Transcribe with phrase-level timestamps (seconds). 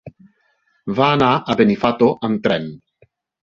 [1.01, 2.69] Va anar a Benifato amb tren.